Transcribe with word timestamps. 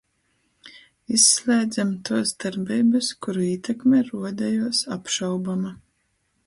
Izslēdzem 1.17 1.91
tuos 2.09 2.31
darbeibys, 2.45 3.11
kuru 3.27 3.47
ītekme 3.51 4.05
ruodejuos 4.11 4.83
apšaubama. 4.99 5.79